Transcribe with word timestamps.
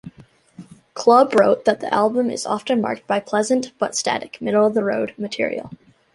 Club" 0.95 1.35
wrote 1.35 1.65
that 1.65 1.79
the 1.79 1.93
album 1.93 2.31
"is 2.31 2.47
often 2.47 2.81
marked 2.81 3.05
by 3.05 3.19
pleasant 3.19 3.71
but 3.77 3.95
static, 3.95 4.41
middle-of-the-road 4.41 5.13
material. 5.15 5.69